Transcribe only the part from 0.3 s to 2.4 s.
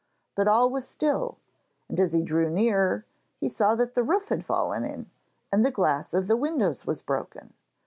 But all was still, and as he